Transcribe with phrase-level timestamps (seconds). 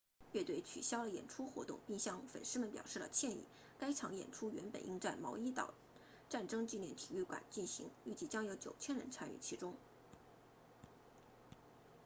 [0.31, 3.43] 乐队取消了演出活动并向粉丝们表示了歉意
[3.77, 5.75] 该场演出原本应在毛伊岛
[6.27, 9.75] 战争纪念体育场举行预计将有9000人参与其中